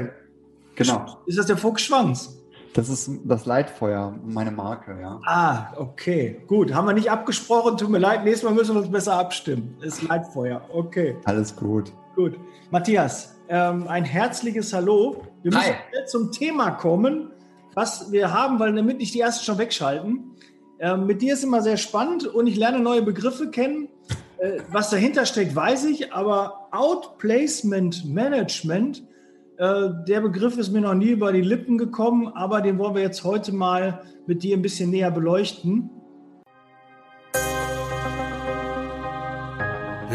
[0.76, 1.20] Genau.
[1.26, 2.39] Ist das der Fuchsschwanz?
[2.74, 5.20] Das ist das Leitfeuer, meine Marke, ja.
[5.26, 6.42] Ah, okay.
[6.46, 6.74] Gut.
[6.74, 7.78] Haben wir nicht abgesprochen.
[7.78, 8.24] Tut mir leid.
[8.24, 9.76] Nächstes Mal müssen wir uns besser abstimmen.
[9.82, 10.62] Das ist Leitfeuer.
[10.72, 11.18] Okay.
[11.26, 11.92] Alles gut.
[12.16, 12.40] Gut.
[12.70, 15.24] Matthias, ähm, ein herzliches Hallo.
[15.42, 16.06] Wir müssen Hi.
[16.06, 17.32] zum Thema kommen,
[17.74, 20.36] was wir haben, weil damit nicht die ersten schon wegschalten.
[20.80, 23.90] Ähm, mit dir ist immer sehr spannend und ich lerne neue Begriffe kennen.
[24.38, 29.04] Äh, was dahinter steckt, weiß ich, aber Outplacement Management
[29.60, 33.02] äh, der Begriff ist mir noch nie über die Lippen gekommen, aber den wollen wir
[33.02, 35.90] jetzt heute mal mit dir ein bisschen näher beleuchten.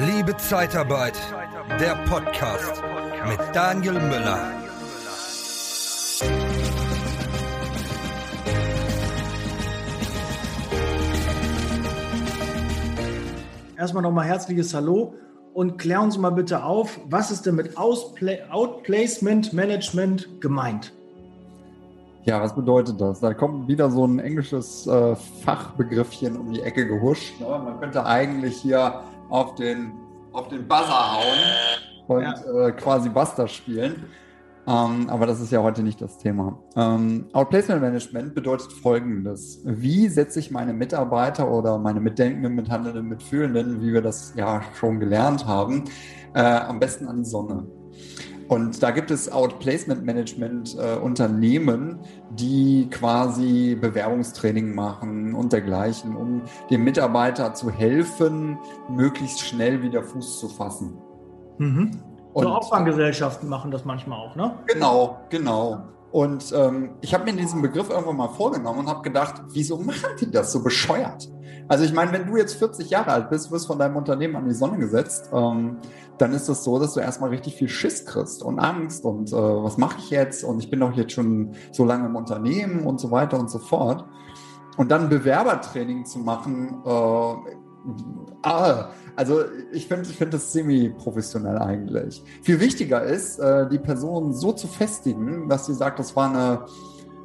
[0.06, 1.18] Liebe Zeitarbeit,
[1.78, 2.82] der Podcast
[3.28, 4.50] mit Daniel Müller.
[13.76, 15.14] Erstmal nochmal herzliches Hallo
[15.54, 20.92] und klär uns mal bitte auf, was ist denn mit Outplacement Management gemeint?
[22.24, 23.20] Ja, was bedeutet das?
[23.20, 27.38] Da kommt wieder so ein englisches äh, Fachbegriffchen um die Ecke gehuscht.
[27.38, 27.46] Ne?
[27.46, 29.92] Man könnte eigentlich hier auf den,
[30.32, 31.38] auf den Buzzer hauen
[32.08, 32.66] und ja.
[32.66, 34.04] äh, quasi Buster spielen.
[34.66, 36.58] Ähm, aber das ist ja heute nicht das Thema.
[36.76, 39.60] Ähm, Outplacement Management bedeutet Folgendes.
[39.64, 45.00] Wie setze ich meine Mitarbeiter oder meine Mitdenkenden, Mithandelnden, Mitfühlenden, wie wir das ja schon
[45.00, 45.84] gelernt haben,
[46.34, 47.66] äh, am besten an die Sonne?
[48.48, 51.98] Und da gibt es Outplacement Management äh, Unternehmen,
[52.30, 58.58] die quasi Bewerbungstraining machen und dergleichen, um dem Mitarbeiter zu helfen,
[58.90, 60.98] möglichst schnell wieder Fuß zu fassen.
[61.58, 61.90] Mhm.
[62.34, 64.58] Und so Auffanggesellschaften machen das manchmal auch, ne?
[64.66, 65.84] Genau, genau.
[66.10, 70.10] Und ähm, ich habe mir diesen Begriff irgendwann mal vorgenommen und habe gedacht, wieso machen
[70.20, 71.28] die das so bescheuert?
[71.68, 74.46] Also ich meine, wenn du jetzt 40 Jahre alt bist, wirst von deinem Unternehmen an
[74.46, 75.78] die Sonne gesetzt, ähm,
[76.18, 79.32] dann ist es das so, dass du erstmal richtig viel Schiss kriegst und Angst und
[79.32, 80.44] äh, was mache ich jetzt?
[80.44, 83.58] Und ich bin doch jetzt schon so lange im Unternehmen und so weiter und so
[83.58, 84.04] fort.
[84.76, 87.34] Und dann Bewerbertraining zu machen, äh,
[88.42, 92.22] ah, also ich finde ich find das semi-professionell eigentlich.
[92.42, 96.66] Viel wichtiger ist, äh, die Person so zu festigen, dass sie sagt, das war eine,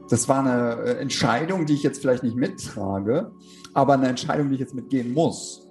[0.09, 3.31] das war eine äh, Entscheidung, die ich jetzt vielleicht nicht mittrage,
[3.73, 5.67] aber eine Entscheidung, die ich jetzt mitgehen muss.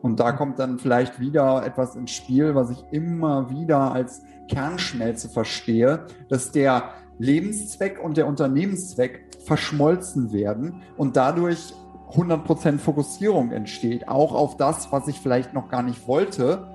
[0.00, 5.28] Und da kommt dann vielleicht wieder etwas ins Spiel, was ich immer wieder als Kernschmelze
[5.28, 11.74] verstehe, dass der Lebenszweck und der Unternehmenszweck verschmolzen werden und dadurch
[12.14, 16.68] 100% Fokussierung entsteht, auch auf das, was ich vielleicht noch gar nicht wollte,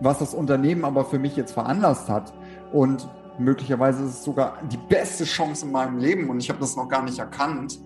[0.00, 2.32] was das Unternehmen aber für mich jetzt veranlasst hat.
[2.72, 3.08] Und
[3.38, 6.88] möglicherweise ist es sogar die beste Chance in meinem Leben und ich habe das noch
[6.88, 7.78] gar nicht erkannt.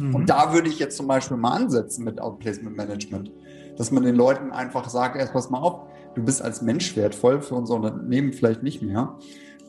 [0.00, 0.14] Mhm.
[0.14, 3.30] Und da würde ich jetzt zum Beispiel mal ansetzen mit Outplacement Management,
[3.76, 7.40] dass man den Leuten einfach sagt, erst pass mal auf, du bist als Mensch wertvoll,
[7.40, 9.16] für unser Unternehmen vielleicht nicht mehr.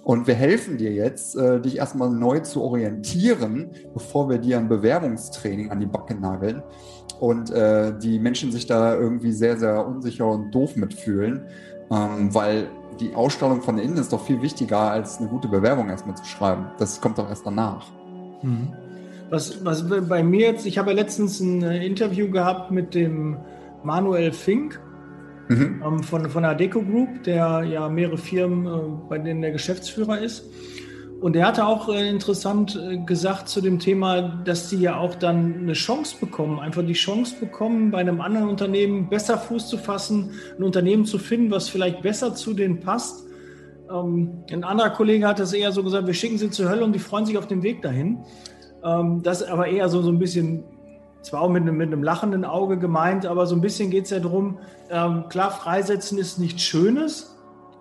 [0.08, 4.70] Und wir helfen dir jetzt, äh, dich erstmal neu zu orientieren, bevor wir dir ein
[4.70, 6.64] Bewerbungstraining an die Backe nageln
[7.20, 11.42] und äh, die Menschen sich da irgendwie sehr, sehr unsicher und doof mitfühlen,
[11.92, 12.70] ähm, weil
[13.02, 16.68] die Ausstrahlung von innen ist doch viel wichtiger, als eine gute Bewerbung erstmal zu schreiben.
[16.78, 17.92] Das kommt doch erst danach.
[18.44, 18.70] Mhm.
[19.30, 23.36] Was, was bei mir jetzt, ich habe ja letztens ein äh, Interview gehabt mit dem
[23.84, 24.80] Manuel Fink,
[25.48, 25.84] mhm.
[25.86, 30.20] ähm, von, von der Deco Group, der ja mehrere Firmen, äh, bei denen der Geschäftsführer
[30.20, 30.46] ist.
[31.20, 35.16] Und er hatte auch äh, interessant äh, gesagt zu dem Thema, dass sie ja auch
[35.16, 39.78] dann eine Chance bekommen, einfach die Chance bekommen, bei einem anderen Unternehmen besser Fuß zu
[39.78, 43.26] fassen, ein Unternehmen zu finden, was vielleicht besser zu denen passt.
[43.92, 46.94] Ähm, ein anderer Kollege hat das eher so gesagt, wir schicken sie zur Hölle und
[46.94, 48.20] die freuen sich auf dem Weg dahin.
[48.84, 50.64] Ähm, das ist aber eher so, so ein bisschen
[51.28, 54.12] zwar auch mit einem, mit einem lachenden Auge gemeint, aber so ein bisschen geht es
[54.12, 54.60] ja darum,
[54.90, 57.38] ähm, klar, freisetzen ist nichts Schönes,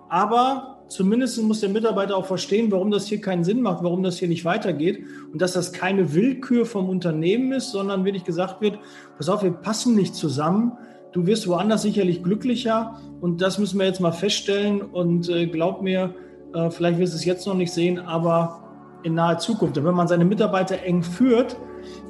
[0.08, 4.18] aber zumindest muss der Mitarbeiter auch verstehen, warum das hier keinen Sinn macht, warum das
[4.18, 8.78] hier nicht weitergeht und dass das keine Willkür vom Unternehmen ist, sondern wirklich gesagt wird,
[9.16, 10.72] pass auf, wir passen nicht zusammen,
[11.12, 15.82] du wirst woanders sicherlich glücklicher und das müssen wir jetzt mal feststellen und äh, glaub
[15.82, 16.14] mir,
[16.54, 18.62] äh, vielleicht wirst du es jetzt noch nicht sehen, aber
[19.02, 19.78] in naher Zukunft.
[19.78, 21.56] Und wenn man seine Mitarbeiter eng führt,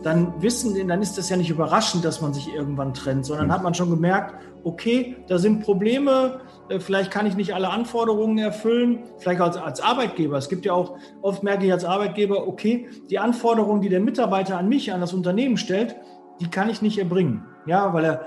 [0.02, 3.62] dann wissen, dann ist das ja nicht überraschend, dass man sich irgendwann trennt, sondern hat
[3.62, 4.34] man schon gemerkt,
[4.64, 9.80] okay, da sind Probleme, äh, vielleicht kann ich nicht alle Anforderungen erfüllen, vielleicht als, als
[9.80, 10.36] Arbeitgeber.
[10.36, 14.58] Es gibt ja auch, oft merke ich als Arbeitgeber, okay, die Anforderungen, die der Mitarbeiter
[14.58, 15.96] an mich, an das Unternehmen stellt,
[16.40, 17.44] die kann ich nicht erbringen.
[17.66, 18.26] Ja, weil er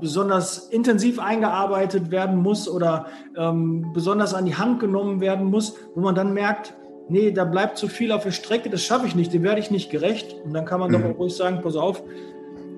[0.00, 3.06] besonders intensiv eingearbeitet werden muss oder
[3.36, 6.74] ähm, besonders an die Hand genommen werden muss, wo man dann merkt,
[7.08, 9.70] nee, da bleibt zu viel auf der Strecke, das schaffe ich nicht, dem werde ich
[9.70, 10.36] nicht gerecht.
[10.44, 10.94] Und dann kann man mhm.
[10.94, 12.02] doch auch ruhig sagen, pass auf,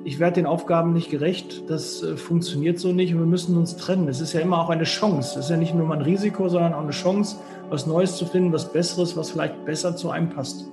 [0.05, 3.77] ich werde den Aufgaben nicht gerecht, das äh, funktioniert so nicht und wir müssen uns
[3.77, 4.09] trennen.
[4.09, 5.39] Es ist ja immer auch eine Chance.
[5.39, 7.37] Es ist ja nicht nur mal ein Risiko, sondern auch eine Chance,
[7.69, 10.67] was Neues zu finden, was Besseres, was vielleicht besser zu einem passt.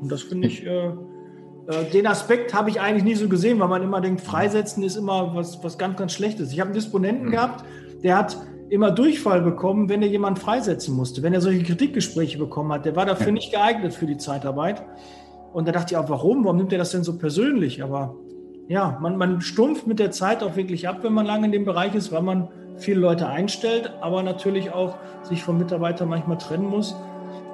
[0.00, 0.88] Und das finde ich, äh,
[1.68, 4.96] äh, den Aspekt habe ich eigentlich nie so gesehen, weil man immer denkt, Freisetzen ist
[4.96, 6.52] immer was, was ganz, ganz Schlechtes.
[6.52, 7.32] Ich habe einen Disponenten mhm.
[7.32, 7.64] gehabt,
[8.02, 8.36] der hat
[8.70, 12.84] immer Durchfall bekommen, wenn er jemanden freisetzen musste, wenn er solche Kritikgespräche bekommen hat.
[12.84, 13.32] Der war dafür ja.
[13.32, 14.82] nicht geeignet für die Zeitarbeit.
[15.52, 16.44] Und da dachte ich auch, warum?
[16.44, 17.82] Warum nimmt er das denn so persönlich?
[17.82, 18.14] Aber
[18.68, 21.64] ja, man, man stumpft mit der Zeit auch wirklich ab, wenn man lange in dem
[21.64, 26.68] Bereich ist, weil man viele Leute einstellt, aber natürlich auch sich vom Mitarbeiter manchmal trennen
[26.68, 26.94] muss.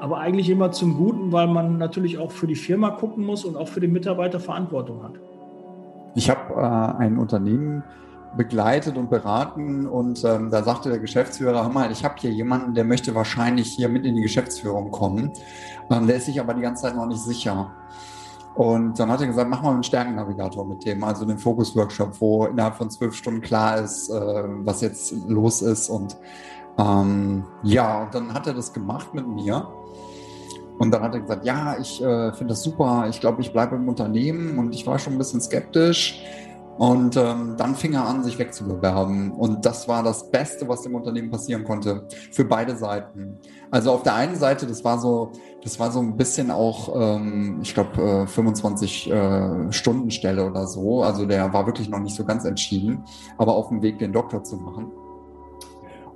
[0.00, 3.56] Aber eigentlich immer zum Guten, weil man natürlich auch für die Firma gucken muss und
[3.56, 5.12] auch für den Mitarbeiter Verantwortung hat.
[6.14, 7.84] Ich habe äh, ein Unternehmen
[8.36, 12.74] begleitet und beraten und ähm, da sagte der Geschäftsführer, hör mal, ich habe hier jemanden,
[12.74, 15.32] der möchte wahrscheinlich hier mit in die Geschäftsführung kommen.
[15.90, 17.70] Ähm, der ist sich aber die ganze Zeit noch nicht sicher.
[18.54, 22.46] Und dann hat er gesagt, mach mal einen Stärkennavigator mit dem, also den Fokus-Workshop, wo
[22.46, 25.88] innerhalb von zwölf Stunden klar ist, äh, was jetzt los ist.
[25.88, 26.16] Und
[26.78, 29.66] ähm, ja, und dann hat er das gemacht mit mir.
[30.78, 33.76] Und dann hat er gesagt, ja, ich äh, finde das super, ich glaube, ich bleibe
[33.76, 36.22] im Unternehmen und ich war schon ein bisschen skeptisch.
[36.76, 39.30] Und ähm, dann fing er an, sich wegzubewerben.
[39.30, 42.06] Und das war das Beste, was dem Unternehmen passieren konnte.
[42.32, 43.38] Für beide Seiten.
[43.70, 45.30] Also auf der einen Seite, das war so,
[45.62, 50.66] das war so ein bisschen auch, ähm, ich glaube, äh, 25 äh, Stunden Stelle oder
[50.66, 51.02] so.
[51.02, 53.04] Also der war wirklich noch nicht so ganz entschieden,
[53.38, 54.90] aber auf dem Weg, den Doktor zu machen.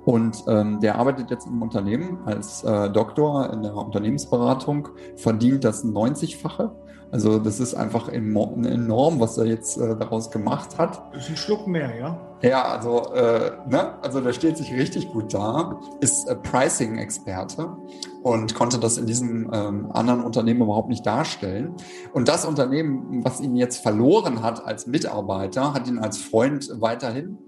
[0.05, 5.85] Und ähm, der arbeitet jetzt im Unternehmen als äh, Doktor in der Unternehmensberatung, verdient das
[5.85, 6.71] 90-fache
[7.11, 11.01] also das ist einfach enorm, was er jetzt äh, daraus gemacht hat.
[11.13, 12.29] Das ist ein Schluck mehr, ja?
[12.41, 14.01] Ja, also, äh, ne?
[14.01, 17.75] also der steht sich richtig gut da, ist äh, Pricing-Experte
[18.23, 21.73] und konnte das in diesem ähm, anderen Unternehmen überhaupt nicht darstellen.
[22.13, 27.39] Und das Unternehmen, was ihn jetzt verloren hat als Mitarbeiter, hat ihn als Freund weiterhin.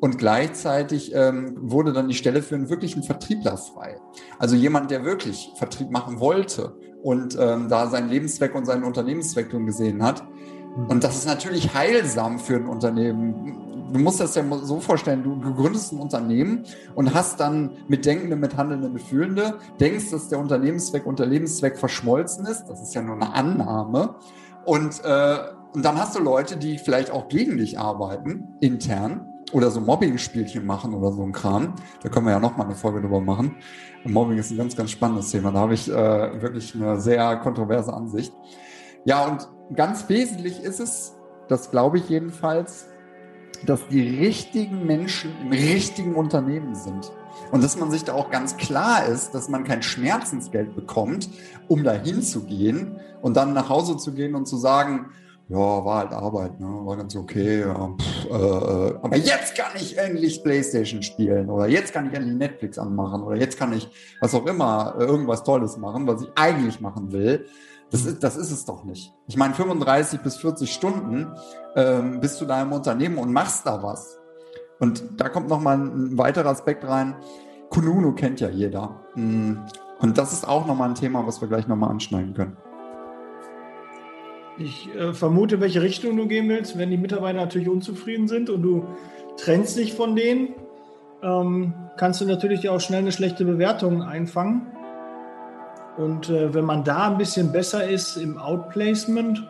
[0.00, 3.98] Und gleichzeitig ähm, wurde dann die Stelle für einen wirklichen Vertriebler frei.
[4.38, 9.50] Also jemand, der wirklich Vertrieb machen wollte und ähm, da seinen Lebenszweck und seinen Unternehmenszweck
[9.50, 10.24] drin gesehen hat.
[10.88, 13.90] Und das ist natürlich heilsam für ein Unternehmen.
[13.92, 16.64] Du musst das ja so vorstellen, du, du gründest ein Unternehmen
[16.94, 21.26] und hast dann mit Denkende, mit Handelnde, mit Fühlende, denkst, dass der Unternehmenszweck und der
[21.26, 22.66] Lebenszweck verschmolzen ist.
[22.66, 24.14] Das ist ja nur eine Annahme.
[24.64, 25.38] Und, äh,
[25.72, 30.64] und dann hast du Leute, die vielleicht auch gegen dich arbeiten, intern, oder so Mobbing-Spielchen
[30.64, 31.74] machen oder so ein Kram.
[32.02, 33.56] Da können wir ja noch mal eine Folge drüber machen.
[34.04, 35.50] Mobbing ist ein ganz, ganz spannendes Thema.
[35.50, 38.32] Da habe ich äh, wirklich eine sehr kontroverse Ansicht.
[39.04, 41.16] Ja, und ganz wesentlich ist es,
[41.48, 42.86] das glaube ich jedenfalls,
[43.66, 47.12] dass die richtigen Menschen im richtigen Unternehmen sind.
[47.52, 51.28] Und dass man sich da auch ganz klar ist, dass man kein Schmerzensgeld bekommt,
[51.68, 55.10] um dahin zu gehen und dann nach Hause zu gehen und zu sagen,
[55.50, 56.66] ja, war halt Arbeit, ne?
[56.66, 57.62] war ganz okay.
[57.62, 62.14] Ja, pff, äh, äh, aber jetzt kann ich endlich Playstation spielen oder jetzt kann ich
[62.14, 63.88] endlich Netflix anmachen oder jetzt kann ich
[64.20, 67.46] was auch immer, äh, irgendwas Tolles machen, was ich eigentlich machen will.
[67.90, 69.12] Das ist, das ist es doch nicht.
[69.26, 71.26] Ich meine, 35 bis 40 Stunden
[71.74, 74.20] ähm, bist du da im Unternehmen und machst da was.
[74.78, 77.16] Und da kommt nochmal ein, weiterer Aspekt rein.
[77.70, 79.00] Kununu kennt ja jeder.
[79.16, 79.56] Mm.
[79.98, 82.56] Und das ist auch nochmal ein Thema, was wir gleich nochmal anschneiden können.
[84.60, 86.76] Ich äh, vermute, welche Richtung du gehen willst.
[86.76, 88.86] Wenn die Mitarbeiter natürlich unzufrieden sind und du
[89.38, 90.50] trennst dich von denen,
[91.22, 94.66] ähm, kannst du natürlich auch schnell eine schlechte Bewertung einfangen.
[95.96, 99.42] Und äh, wenn man da ein bisschen besser ist im Outplacement,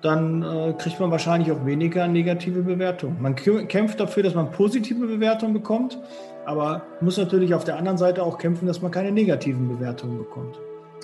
[0.00, 3.20] dann äh, kriegt man wahrscheinlich auch weniger negative Bewertungen.
[3.20, 5.98] Man kämpft dafür, dass man positive Bewertungen bekommt,
[6.46, 10.58] aber muss natürlich auf der anderen Seite auch kämpfen, dass man keine negativen Bewertungen bekommt.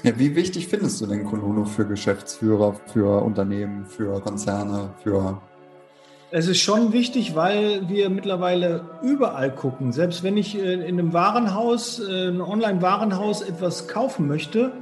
[0.05, 5.41] Ja, wie wichtig findest du denn Konuno für Geschäftsführer, für Unternehmen, für Konzerne, für
[6.31, 9.93] es ist schon wichtig, weil wir mittlerweile überall gucken.
[9.93, 14.73] Selbst wenn ich äh, in einem Warenhaus, äh, ein Online-Warenhaus etwas kaufen möchte,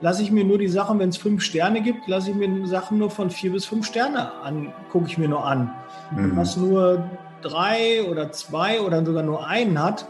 [0.00, 2.98] lasse ich mir nur die Sachen, wenn es fünf Sterne gibt, lasse ich mir Sachen
[2.98, 5.72] nur von vier bis fünf Sterne an, gucke ich mir nur an.
[6.10, 6.36] Mhm.
[6.36, 7.08] Was nur
[7.42, 10.06] drei oder zwei oder sogar nur einen hat,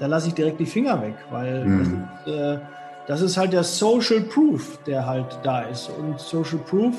[0.00, 2.08] da lasse ich direkt die Finger weg, weil mhm.
[2.24, 2.58] das, ist, äh,
[3.06, 5.90] das ist halt der Social Proof, der halt da ist.
[5.98, 6.94] Und Social Proof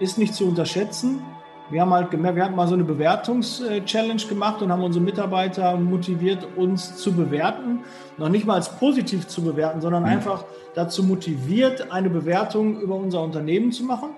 [0.00, 1.22] ist nicht zu unterschätzen.
[1.68, 5.76] Wir haben halt gemerkt, wir hatten mal so eine Bewertungs-Challenge gemacht und haben unsere Mitarbeiter
[5.76, 7.80] motiviert, uns zu bewerten.
[8.18, 10.10] Noch nicht mal als positiv zu bewerten, sondern mhm.
[10.10, 14.10] einfach dazu motiviert, eine Bewertung über unser Unternehmen zu machen.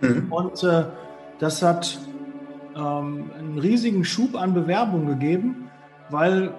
[0.00, 0.32] Mhm.
[0.32, 0.84] Und äh,
[1.40, 1.98] das hat
[2.76, 5.70] ähm, einen riesigen Schub an Bewerbungen gegeben,
[6.10, 6.52] weil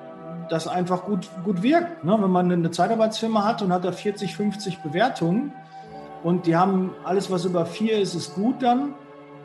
[0.49, 2.03] das einfach gut, gut wirkt.
[2.03, 2.17] Ne?
[2.19, 5.53] Wenn man eine Zeitarbeitsfirma hat und hat da 40, 50 Bewertungen
[6.23, 8.93] und die haben alles, was über vier ist, ist gut dann.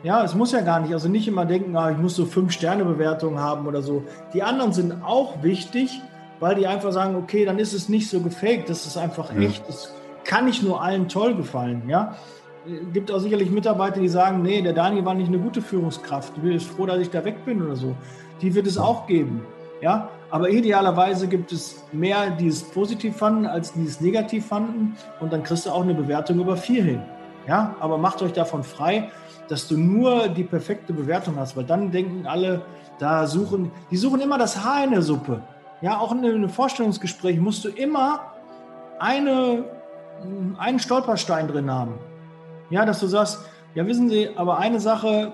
[0.03, 0.93] Ja, es muss ja gar nicht.
[0.93, 4.03] Also nicht immer denken, ah, ich muss so fünf Sterne Bewertungen haben oder so.
[4.33, 6.01] Die anderen sind auch wichtig,
[6.39, 9.43] weil die einfach sagen, okay, dann ist es nicht so gefaked, das ist einfach mhm.
[9.43, 9.67] echt.
[9.67, 9.93] Das
[10.23, 11.83] kann nicht nur allen toll gefallen.
[11.87, 12.15] Ja,
[12.93, 16.33] gibt auch sicherlich Mitarbeiter, die sagen, nee, der Daniel war nicht eine gute Führungskraft.
[16.35, 17.95] Ich bin froh, dass ich da weg bin oder so.
[18.41, 19.45] Die wird es auch geben.
[19.85, 24.97] Ja, aber idealerweise gibt es mehr, die es positiv fanden, als die es negativ fanden.
[25.19, 27.03] Und dann kriegst du auch eine Bewertung über vier hin.
[27.47, 29.11] Ja, aber macht euch davon frei,
[29.47, 32.63] dass du nur die perfekte Bewertung hast, weil dann denken alle,
[32.97, 35.43] da suchen, die suchen immer das Haar in der Suppe.
[35.81, 38.21] Ja, auch in einem Vorstellungsgespräch musst du immer
[38.97, 39.65] eine,
[40.57, 41.93] einen Stolperstein drin haben.
[42.71, 43.39] Ja, dass du sagst,
[43.75, 45.31] ja, wissen Sie, aber eine Sache,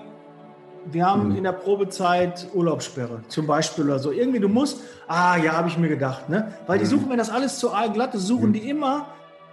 [0.90, 1.36] wir haben mhm.
[1.36, 4.10] in der Probezeit Urlaubssperre zum Beispiel oder so.
[4.10, 6.52] Irgendwie, du musst, ah ja, habe ich mir gedacht, ne?
[6.66, 6.90] Weil die mhm.
[6.90, 8.52] suchen, wenn das alles zu glatt ist, suchen mhm.
[8.54, 9.06] die immer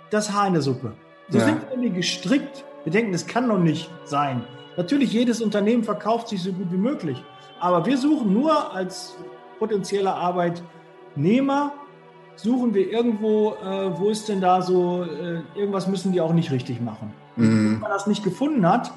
[0.09, 0.93] das Haar in der Suppe.
[1.29, 1.45] So ja.
[1.45, 2.63] sind irgendwie gestrickt.
[2.83, 4.43] Wir denken, das kann doch nicht sein.
[4.77, 7.21] Natürlich, jedes Unternehmen verkauft sich so gut wie möglich.
[7.59, 9.15] Aber wir suchen nur als
[9.59, 11.73] potenzieller Arbeitnehmer,
[12.37, 16.51] suchen wir irgendwo, äh, wo ist denn da so, äh, irgendwas müssen die auch nicht
[16.51, 17.13] richtig machen.
[17.35, 17.73] Mhm.
[17.73, 18.91] Wenn man das nicht gefunden hat,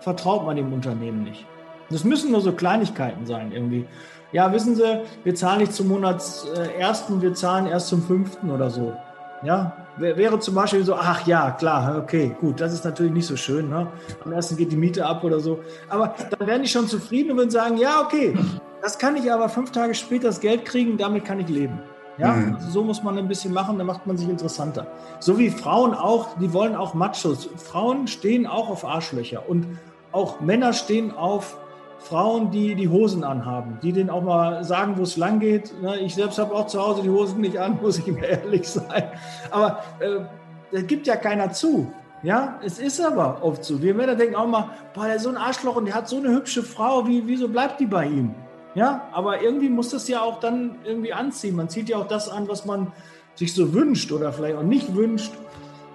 [0.00, 1.46] vertraut man dem Unternehmen nicht.
[1.90, 3.86] Das müssen nur so Kleinigkeiten sein irgendwie.
[4.32, 8.94] Ja, wissen Sie, wir zahlen nicht zum Monatsersten, wir zahlen erst zum fünften oder so.
[9.42, 13.36] Ja, wäre zum Beispiel so, ach ja, klar, okay, gut, das ist natürlich nicht so
[13.36, 13.68] schön.
[13.68, 13.86] Ne?
[14.24, 15.60] Am ersten geht die Miete ab oder so.
[15.88, 18.34] Aber dann wären die schon zufrieden und würden sagen, ja, okay,
[18.82, 21.80] das kann ich aber fünf Tage später das Geld kriegen, damit kann ich leben.
[22.18, 22.54] Ja, mhm.
[22.54, 24.86] also so muss man ein bisschen machen, dann macht man sich interessanter.
[25.20, 27.48] So wie Frauen auch, die wollen auch Machos.
[27.56, 29.66] Frauen stehen auch auf Arschlöcher und
[30.12, 31.58] auch Männer stehen auf
[31.98, 35.80] Frauen, die die Hosen anhaben, die denen auch mal sagen, wo es lang geht.
[35.82, 38.68] Ne, ich selbst habe auch zu Hause die Hosen nicht an, muss ich mir ehrlich
[38.68, 39.04] sein.
[39.50, 40.20] Aber äh,
[40.72, 41.92] das gibt ja keiner zu.
[42.22, 43.82] Ja, es ist aber oft so.
[43.82, 46.16] Wir Männer denken auch mal, boah, der ist so ein Arschloch und der hat so
[46.16, 48.34] eine hübsche Frau, wie, wieso bleibt die bei ihm?
[48.74, 51.56] Ja, aber irgendwie muss das ja auch dann irgendwie anziehen.
[51.56, 52.92] Man zieht ja auch das an, was man
[53.34, 55.32] sich so wünscht oder vielleicht auch nicht wünscht.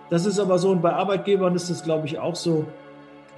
[0.10, 2.65] Das ist aber so und bei Arbeitgebern ist das, glaube ich, auch so,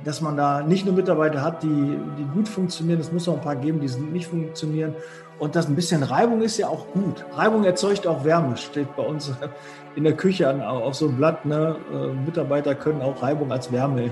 [0.04, 3.00] dass man da nicht nur Mitarbeiter hat, die, die gut funktionieren.
[3.00, 4.96] Es muss auch ein paar geben, die nicht funktionieren.
[5.40, 7.26] Und das ein bisschen Reibung ist ja auch gut.
[7.34, 9.32] Reibung erzeugt auch Wärme, steht bei uns
[9.96, 11.46] in der Küche an, auf so einem Blatt.
[11.46, 11.76] Ne?
[11.92, 14.12] Äh, Mitarbeiter können auch Reibung als Wärme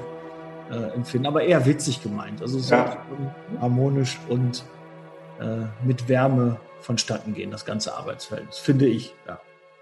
[0.72, 2.42] äh, empfinden, aber eher witzig gemeint.
[2.42, 2.98] Also so ja.
[3.60, 4.64] harmonisch und
[5.40, 8.48] äh, mit Wärme vonstatten gehen, das ganze Arbeitsfeld.
[8.50, 9.40] Das finde ich, ja.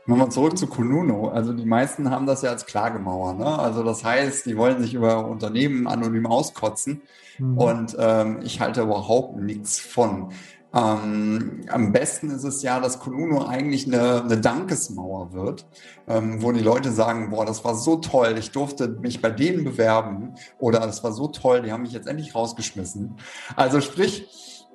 [0.09, 1.29] Nochmal zurück zu Konuno.
[1.29, 3.33] Also die meisten haben das ja als Klagemauer.
[3.33, 3.45] Ne?
[3.45, 7.03] Also das heißt, die wollen sich über Unternehmen anonym auskotzen.
[7.37, 7.57] Mhm.
[7.59, 10.31] Und ähm, ich halte überhaupt nichts von.
[10.73, 15.67] Ähm, am besten ist es ja, dass Konuno eigentlich eine, eine Dankesmauer wird,
[16.07, 19.63] ähm, wo die Leute sagen, boah, das war so toll, ich durfte mich bei denen
[19.63, 23.17] bewerben oder das war so toll, die haben mich jetzt endlich rausgeschmissen.
[23.55, 24.27] Also sprich,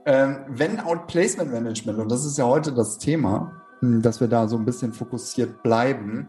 [0.06, 3.63] ähm, wenn Outplacement Management, und das ist ja heute das Thema,
[4.02, 6.28] dass wir da so ein bisschen fokussiert bleiben,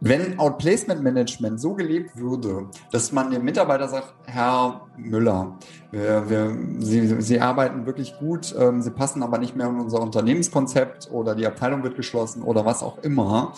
[0.00, 5.56] wenn Outplacement Management so gelebt würde, dass man dem Mitarbeiter sagt, Herr Müller,
[5.90, 10.00] wir, wir, Sie, Sie arbeiten wirklich gut, ähm, Sie passen aber nicht mehr in unser
[10.00, 13.54] Unternehmenskonzept oder die Abteilung wird geschlossen oder was auch immer.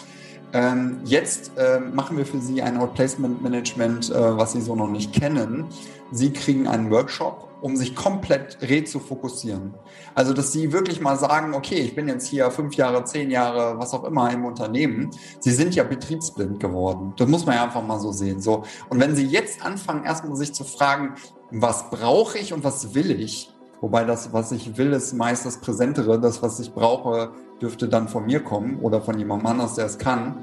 [0.53, 4.89] Ähm, jetzt äh, machen wir für Sie ein Outplacement Management, äh, was Sie so noch
[4.89, 5.67] nicht kennen.
[6.11, 9.75] Sie kriegen einen Workshop um sich komplett re zu fokussieren.
[10.15, 13.79] Also, dass sie wirklich mal sagen, okay, ich bin jetzt hier fünf Jahre, zehn Jahre,
[13.79, 15.11] was auch immer im Unternehmen.
[15.41, 17.15] Sie sind ja betriebsblind geworden.
[17.17, 18.41] Das muss man ja einfach mal so sehen.
[18.41, 18.65] So.
[18.89, 21.15] Und wenn sie jetzt anfangen, erstmal sich zu fragen,
[21.51, 23.51] was brauche ich und was will ich?
[23.81, 26.21] Wobei das, was ich will, ist meist das Präsentere.
[26.21, 29.99] Das, was ich brauche, dürfte dann von mir kommen oder von jemandem anders, der es
[29.99, 30.37] kann.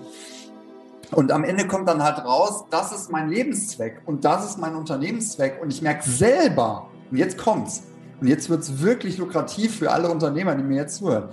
[1.11, 4.75] Und am Ende kommt dann halt raus, das ist mein Lebenszweck und das ist mein
[4.75, 5.61] Unternehmenszweck.
[5.61, 7.83] Und ich merke selber, und jetzt kommt's.
[8.19, 11.29] Und jetzt wird es wirklich lukrativ für alle Unternehmer, die mir jetzt zuhören.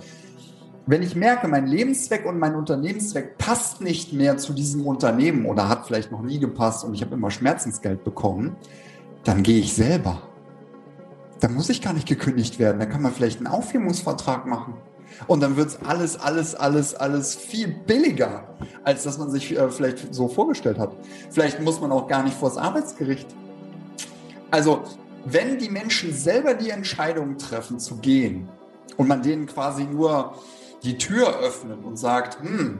[0.85, 5.69] Wenn ich merke, mein Lebenszweck und mein Unternehmenszweck passt nicht mehr zu diesem Unternehmen oder
[5.69, 8.57] hat vielleicht noch nie gepasst und ich habe immer Schmerzensgeld bekommen,
[9.23, 10.21] dann gehe ich selber.
[11.39, 12.79] da muss ich gar nicht gekündigt werden.
[12.79, 14.75] Da kann man vielleicht einen Aufhebungsvertrag machen.
[15.27, 18.43] Und dann wird es alles, alles, alles, alles viel billiger,
[18.83, 20.91] als dass man sich äh, vielleicht so vorgestellt hat.
[21.29, 23.27] Vielleicht muss man auch gar nicht vors Arbeitsgericht.
[24.51, 24.83] Also,
[25.25, 28.49] wenn die Menschen selber die Entscheidung treffen zu gehen
[28.97, 30.35] und man denen quasi nur
[30.83, 32.79] die Tür öffnet und sagt, hm,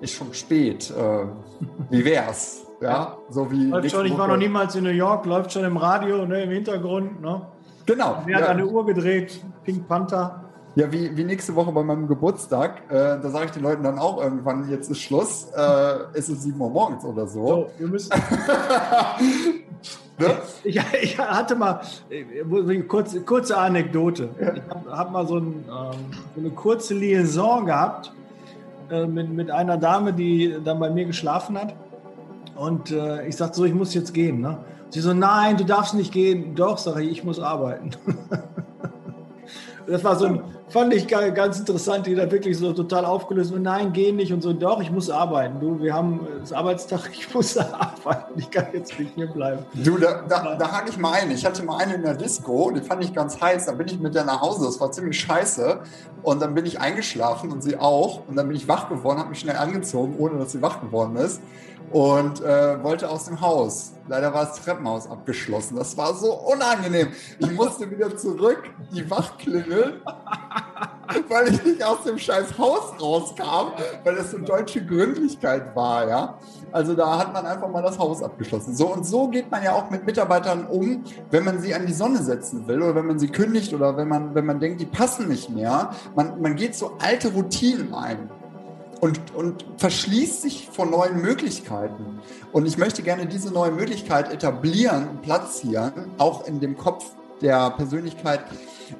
[0.00, 1.26] ist schon spät, äh,
[1.90, 2.62] wie wär's?
[2.80, 3.66] Ja, so wie.
[3.66, 6.50] Läuft schon, ich war noch niemals in New York, läuft schon im Radio, ne, im
[6.50, 7.22] Hintergrund.
[7.22, 7.42] Ne?
[7.86, 8.22] Genau.
[8.26, 8.48] Wer hat ja.
[8.48, 9.40] eine Uhr gedreht?
[9.64, 10.44] Pink Panther.
[10.74, 12.82] Ja, wie, wie nächste Woche bei meinem Geburtstag.
[12.88, 15.48] Äh, da sage ich den Leuten dann auch irgendwann, jetzt ist Schluss.
[15.54, 17.46] Äh, ist es 7 Uhr morgens oder so.
[17.46, 18.10] So, wir müssen.
[20.18, 20.38] ne?
[20.64, 21.82] ich, ich, hatte mal,
[22.88, 24.30] kurze, kurze Anekdote.
[24.40, 25.98] Ich habe hab mal so, ein, ähm,
[26.34, 28.10] so, eine kurze Liaison gehabt
[28.90, 31.74] äh, mit, mit einer Dame, die dann bei mir geschlafen hat.
[32.56, 34.40] Und äh, ich sagte so, ich muss jetzt gehen.
[34.40, 34.56] Ne?
[34.88, 36.54] Sie so, nein, du darfst nicht gehen.
[36.54, 37.90] Doch, sage ich, ich muss arbeiten.
[39.86, 43.62] das war so ein, fand ich ganz interessant, die da wirklich so total aufgelöst und
[43.62, 45.60] nein, geh nicht und so, doch, ich muss arbeiten.
[45.60, 49.64] Du, wir haben das Arbeitstag, ich muss arbeiten, ich kann jetzt nicht hier bleiben.
[49.74, 51.30] Du, da, da, da hake ich mal ein.
[51.30, 54.00] Ich hatte mal eine in der Disco, die fand ich ganz heiß, da bin ich
[54.00, 55.80] mit der nach Hause, das war ziemlich scheiße
[56.22, 59.30] und dann bin ich eingeschlafen und sie auch und dann bin ich wach geworden, habe
[59.30, 61.40] mich schnell angezogen, ohne dass sie wach geworden ist
[61.92, 63.92] und äh, wollte aus dem Haus.
[64.08, 65.76] Leider war das Treppenhaus abgeschlossen.
[65.76, 67.08] Das war so unangenehm.
[67.38, 68.62] Ich musste wieder zurück,
[68.92, 70.00] die Wachklingel,
[71.28, 73.72] weil ich nicht aus dem scheiß Haus rauskam,
[74.04, 76.38] weil das so deutsche Gründlichkeit war, ja.
[76.72, 78.74] Also da hat man einfach mal das Haus abgeschlossen.
[78.74, 81.92] So und so geht man ja auch mit Mitarbeitern um, wenn man sie an die
[81.92, 84.86] Sonne setzen will oder wenn man sie kündigt oder wenn man, wenn man denkt, die
[84.86, 85.90] passen nicht mehr.
[86.14, 88.30] Man, man geht so alte Routinen ein
[89.02, 92.20] und, und verschließt sich vor neuen Möglichkeiten.
[92.52, 97.04] Und ich möchte gerne diese neue Möglichkeit etablieren platzieren, auch in dem Kopf
[97.42, 98.40] der Persönlichkeit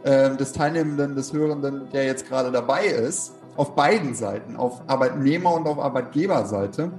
[0.03, 5.55] äh, des Teilnehmenden, des Hörenden, der jetzt gerade dabei ist, auf beiden Seiten, auf Arbeitnehmer-
[5.55, 6.91] und auf Arbeitgeberseite,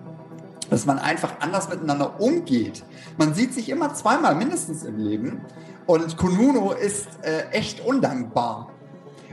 [0.70, 2.84] dass man einfach anders miteinander umgeht.
[3.18, 5.42] Man sieht sich immer zweimal mindestens im Leben
[5.86, 8.70] und Konuno ist äh, echt undankbar.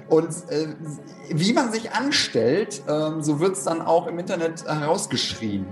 [0.08, 0.74] Und äh,
[1.30, 5.66] wie man sich anstellt, äh, so wird es dann auch im Internet herausgeschrien.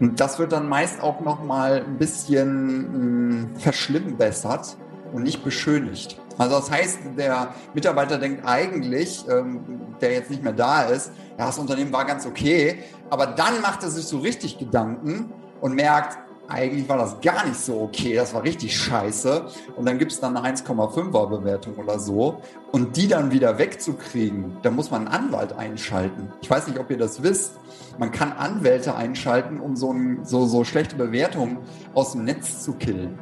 [0.00, 4.76] Und das wird dann meist auch noch mal ein bisschen mh, verschlimmbessert
[5.12, 6.18] und nicht beschönigt.
[6.38, 9.60] Also das heißt, der Mitarbeiter denkt eigentlich, ähm,
[10.00, 12.78] der jetzt nicht mehr da ist, ja, das Unternehmen war ganz okay,
[13.10, 16.18] aber dann macht er sich so richtig Gedanken und merkt,
[16.50, 19.46] eigentlich war das gar nicht so okay, das war richtig scheiße.
[19.76, 22.42] Und dann gibt es dann eine 1,5er Bewertung oder so.
[22.72, 26.32] Und die dann wieder wegzukriegen, da muss man einen Anwalt einschalten.
[26.42, 27.54] Ich weiß nicht, ob ihr das wisst.
[27.98, 31.58] Man kann Anwälte einschalten, um so, ein, so, so schlechte Bewertungen
[31.94, 33.18] aus dem Netz zu killen.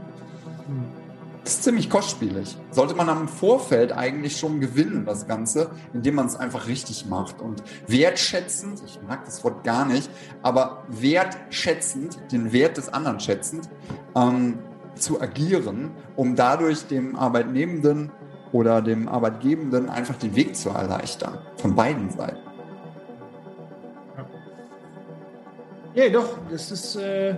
[1.49, 2.59] Ist ziemlich kostspielig.
[2.73, 7.41] Sollte man am Vorfeld eigentlich schon gewinnen, das Ganze, indem man es einfach richtig macht
[7.41, 10.11] und wertschätzend, ich mag das Wort gar nicht,
[10.43, 13.71] aber wertschätzend, den Wert des anderen schätzend,
[14.15, 14.59] ähm,
[14.95, 18.13] zu agieren, um dadurch dem Arbeitnehmenden
[18.53, 21.39] oder dem Arbeitgebenden einfach den Weg zu erleichtern.
[21.57, 22.43] Von beiden Seiten.
[25.95, 26.97] Ja, doch, das ist.
[26.97, 27.37] Äh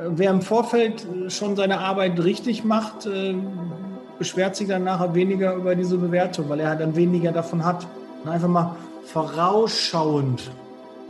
[0.00, 3.34] Wer im Vorfeld schon seine Arbeit richtig macht, äh,
[4.18, 7.86] beschwert sich dann nachher weniger über diese Bewertung, weil er dann weniger davon hat.
[8.22, 10.50] Und einfach mal vorausschauend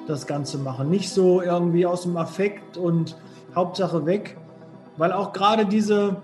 [0.06, 0.88] das Ganze machen.
[0.88, 3.16] Nicht so irgendwie aus dem Affekt und
[3.54, 4.36] Hauptsache weg.
[4.96, 6.16] Weil auch gerade diese,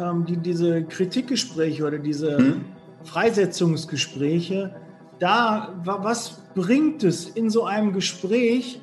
[0.00, 2.64] ähm, die, diese Kritikgespräche oder diese mhm.
[3.04, 4.74] Freisetzungsgespräche,
[5.18, 8.80] da, was bringt es in so einem Gespräch,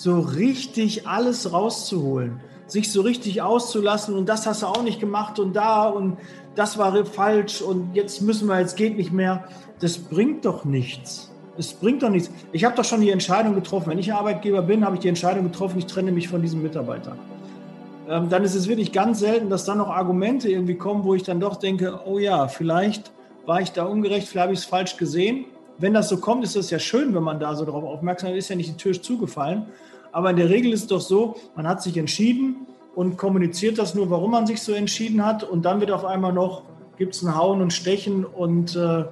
[0.00, 5.38] so richtig alles rauszuholen, sich so richtig auszulassen und das hast du auch nicht gemacht
[5.38, 6.16] und da und
[6.54, 9.44] das war falsch und jetzt müssen wir, jetzt geht nicht mehr.
[9.80, 11.30] Das bringt doch nichts.
[11.58, 12.30] Es bringt doch nichts.
[12.52, 13.90] Ich habe doch schon die Entscheidung getroffen.
[13.90, 17.14] Wenn ich Arbeitgeber bin, habe ich die Entscheidung getroffen, ich trenne mich von diesem Mitarbeiter.
[18.08, 21.24] Ähm, dann ist es wirklich ganz selten, dass dann noch Argumente irgendwie kommen, wo ich
[21.24, 23.12] dann doch denke, oh ja, vielleicht
[23.44, 25.44] war ich da ungerecht, vielleicht habe ich es falsch gesehen
[25.80, 28.44] wenn das so kommt, ist das ja schön, wenn man da so darauf aufmerksam ist,
[28.44, 29.66] ist ja nicht die Tür zugefallen.
[30.12, 33.94] Aber in der Regel ist es doch so, man hat sich entschieden und kommuniziert das
[33.94, 35.44] nur, warum man sich so entschieden hat.
[35.44, 36.62] Und dann wird auf einmal noch,
[36.98, 39.04] gibt es ein Hauen und Stechen und äh,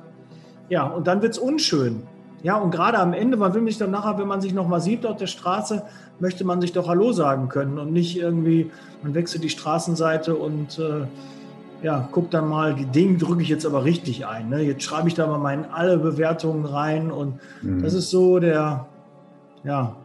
[0.68, 2.02] ja, und dann wird es unschön.
[2.42, 5.04] Ja, und gerade am Ende, man will mich dann nachher, wenn man sich nochmal sieht
[5.06, 5.82] auf der Straße,
[6.20, 8.70] möchte man sich doch Hallo sagen können und nicht irgendwie,
[9.02, 11.06] man wechselt die Straßenseite und äh,
[11.82, 14.48] ja, guck dann mal, die Dinge drücke ich jetzt aber richtig ein.
[14.48, 14.62] Ne?
[14.62, 17.82] Jetzt schreibe ich da mal meine alle Bewertungen rein und mhm.
[17.82, 18.86] das ist so der,
[19.64, 19.96] ja,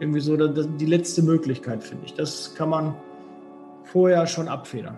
[0.00, 2.14] irgendwie so die letzte Möglichkeit, finde ich.
[2.14, 2.94] Das kann man
[3.84, 4.96] vorher schon abfedern.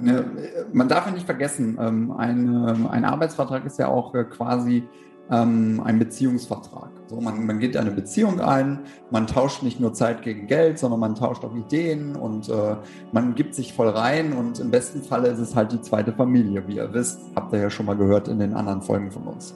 [0.00, 0.24] Ne,
[0.72, 4.84] man darf ja nicht vergessen, ähm, ein, ein Arbeitsvertrag ist ja auch äh, quasi
[5.30, 6.90] ähm, ein Beziehungsvertrag.
[7.06, 11.00] So, man, man geht eine Beziehung ein, man tauscht nicht nur Zeit gegen Geld, sondern
[11.00, 12.76] man tauscht auch Ideen und äh,
[13.12, 16.66] man gibt sich voll rein und im besten Falle ist es halt die zweite Familie,
[16.66, 19.54] wie ihr wisst, habt ihr ja schon mal gehört in den anderen Folgen von uns.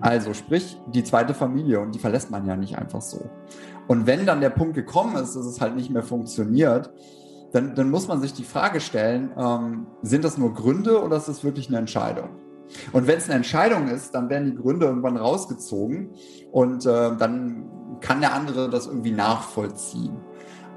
[0.00, 3.30] Also sprich, die zweite Familie und die verlässt man ja nicht einfach so.
[3.88, 6.92] Und wenn dann der Punkt gekommen ist, dass es halt nicht mehr funktioniert,
[7.52, 11.28] dann, dann muss man sich die Frage stellen, ähm, sind das nur Gründe oder ist
[11.28, 12.30] das wirklich eine Entscheidung?
[12.92, 16.10] Und wenn es eine Entscheidung ist, dann werden die Gründe irgendwann rausgezogen
[16.50, 17.68] und äh, dann
[18.00, 20.16] kann der andere das irgendwie nachvollziehen.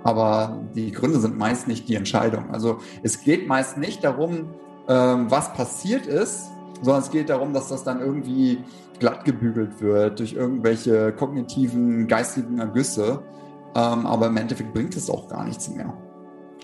[0.03, 2.51] Aber die Gründe sind meist nicht die Entscheidung.
[2.51, 4.49] Also es geht meist nicht darum,
[4.87, 6.49] ähm, was passiert ist,
[6.81, 8.63] sondern es geht darum, dass das dann irgendwie
[8.99, 13.21] glatt gebügelt wird durch irgendwelche kognitiven, geistigen Ergüsse.
[13.75, 15.93] Ähm, aber im Endeffekt bringt es auch gar nichts mehr.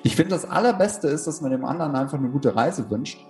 [0.04, 3.26] Ich finde, das Allerbeste ist, dass man dem anderen einfach eine gute Reise wünscht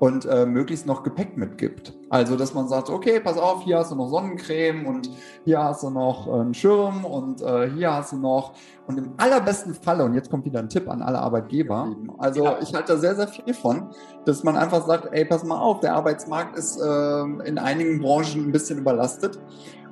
[0.00, 1.92] und äh, möglichst noch Gepäck mitgibt.
[2.08, 5.10] Also, dass man sagt, okay, pass auf, hier hast du noch Sonnencreme und
[5.44, 8.54] hier hast du noch äh, einen Schirm und äh, hier hast du noch.
[8.86, 12.58] Und im allerbesten Falle, und jetzt kommt wieder ein Tipp an alle Arbeitgeber, also ja.
[12.62, 13.90] ich halte da sehr, sehr viel von,
[14.24, 18.46] dass man einfach sagt, ey, pass mal auf, der Arbeitsmarkt ist äh, in einigen Branchen
[18.46, 19.38] ein bisschen überlastet.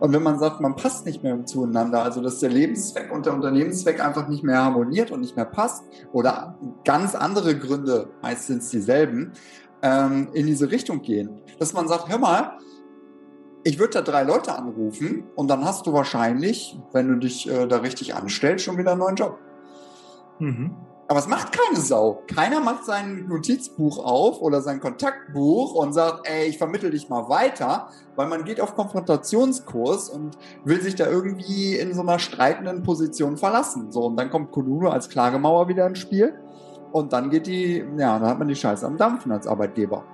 [0.01, 3.35] Und wenn man sagt, man passt nicht mehr zueinander, also dass der Lebenszweck und der
[3.35, 9.33] Unternehmenszweck einfach nicht mehr harmoniert und nicht mehr passt oder ganz andere Gründe, meistens dieselben,
[9.83, 11.41] ähm, in diese Richtung gehen.
[11.59, 12.59] Dass man sagt, hör mal,
[13.65, 17.67] ich würde da drei Leute anrufen und dann hast du wahrscheinlich, wenn du dich äh,
[17.67, 19.39] da richtig anstellst, schon wieder einen neuen Job.
[20.39, 20.75] Mhm.
[21.11, 22.23] Aber es macht keine Sau.
[22.27, 27.31] Keiner macht sein Notizbuch auf oder sein Kontaktbuch und sagt, ey, ich vermittel dich mal
[27.31, 32.83] weiter, weil man geht auf Konfrontationskurs und will sich da irgendwie in so einer streitenden
[32.83, 33.91] Position verlassen.
[33.91, 36.39] So, und dann kommt Kolunu als Klagemauer wieder ins Spiel
[36.93, 40.05] und dann geht die, ja, dann hat man die Scheiße am Dampfen als Arbeitgeber.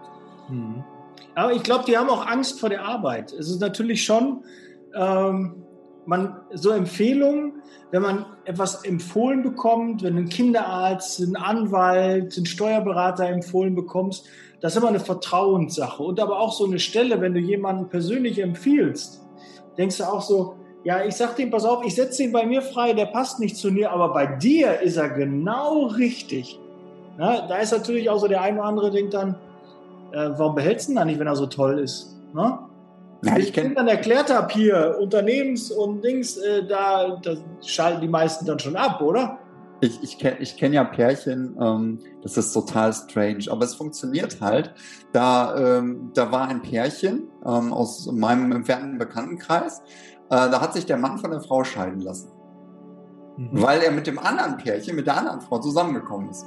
[0.48, 0.84] Mhm.
[1.34, 3.32] Aber ich glaube, die haben auch Angst vor der Arbeit.
[3.32, 4.44] Es ist natürlich schon,
[4.94, 5.64] ähm,
[6.06, 13.26] man, so Empfehlungen, wenn man etwas empfohlen bekommt, wenn ein Kinderarzt, ein Anwalt, ein Steuerberater
[13.26, 14.26] empfohlen bekommst,
[14.60, 16.02] das ist immer eine Vertrauenssache.
[16.02, 19.24] Und aber auch so eine Stelle, wenn du jemanden persönlich empfiehlst,
[19.76, 22.62] denkst du auch so, ja, ich sag dem, pass auf, ich setze ihn bei mir
[22.62, 26.60] frei, der passt nicht zu mir, aber bei dir ist er genau richtig.
[27.16, 29.37] Na, da ist natürlich auch so der eine oder andere denkt dann,
[30.12, 32.16] äh, warum behältst du ihn dann nicht, wenn er so toll ist?
[32.33, 32.68] Na?
[33.22, 38.09] Ja, ich kenne dann erklärt habe hier, Unternehmens- und Dings, äh, da, da schalten die
[38.09, 39.38] meisten dann schon ab, oder?
[39.81, 44.40] Ich, ich kenne ich kenn ja Pärchen, ähm, das ist total strange, aber es funktioniert
[44.40, 44.72] halt.
[45.12, 49.81] Da, ähm, da war ein Pärchen ähm, aus meinem entfernten Bekanntenkreis,
[50.31, 52.31] äh, da hat sich der Mann von der Frau scheiden lassen.
[53.37, 53.62] Mhm.
[53.62, 56.46] Weil er mit dem anderen Pärchen, mit der anderen Frau zusammengekommen ist.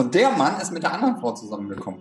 [0.00, 2.00] Und der Mann ist mit der anderen Frau zusammengekommen.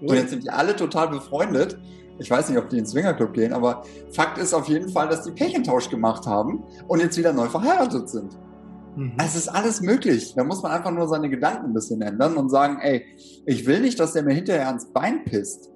[0.00, 0.08] Mhm.
[0.08, 1.78] Und jetzt sind die alle total befreundet.
[2.18, 5.24] Ich weiß nicht, ob die ins Swingerclub gehen, aber Fakt ist auf jeden Fall, dass
[5.24, 8.38] die Pärchentausch gemacht haben und jetzt wieder neu verheiratet sind.
[8.96, 9.14] Mhm.
[9.18, 10.34] Es ist alles möglich.
[10.36, 13.04] Da muss man einfach nur seine Gedanken ein bisschen ändern und sagen, ey,
[13.46, 15.70] ich will nicht, dass der mir hinterher ans Bein pisst.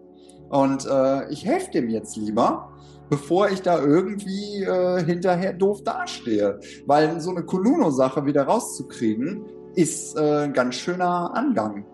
[0.50, 2.70] Und äh, ich helfe dem jetzt lieber,
[3.10, 6.60] bevor ich da irgendwie äh, hinterher doof dastehe.
[6.86, 11.84] Weil so eine Koluno-Sache wieder rauszukriegen, ist äh, ein ganz schöner Angang.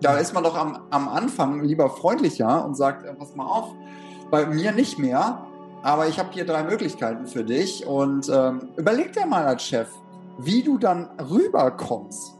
[0.00, 3.74] Da ist man doch am, am Anfang lieber freundlicher und sagt, äh, pass mal auf,
[4.30, 5.46] bei mir nicht mehr,
[5.82, 9.88] aber ich habe hier drei Möglichkeiten für dich und ähm, überleg dir mal als Chef,
[10.38, 12.34] wie du dann rüberkommst.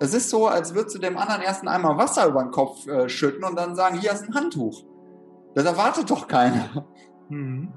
[0.00, 3.08] Es ist so, als würdest du dem anderen erst einmal Wasser über den Kopf äh,
[3.08, 4.84] schütten und dann sagen, hier ist ein Handtuch.
[5.54, 6.86] Das erwartet doch keiner.
[7.28, 7.72] Mhm.